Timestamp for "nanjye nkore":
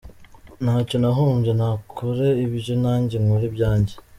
2.83-3.45